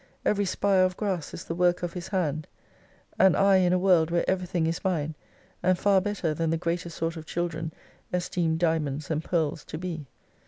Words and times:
Every 0.25 0.45
spire 0.45 0.83
of 0.83 0.97
grass 0.97 1.31
is 1.31 1.43
the 1.45 1.53
work 1.53 1.83
of 1.83 1.93
His 1.93 2.07
hand: 2.07 2.47
And 3.19 3.37
I 3.37 3.57
in 3.57 3.71
a 3.71 3.77
world 3.77 4.09
where 4.09 4.25
every 4.27 4.47
thing 4.47 4.65
is 4.65 4.83
mine, 4.83 5.13
and 5.61 5.77
far 5.77 6.01
better 6.01 6.33
than 6.33 6.49
the 6.49 6.57
greater 6.57 6.89
sort 6.89 7.17
of 7.17 7.27
children 7.27 7.71
esteem 8.11 8.57
diamonds 8.57 9.11
and 9.11 9.23
pearls 9.23 9.63
to 9.65 9.77
be. 9.77 10.07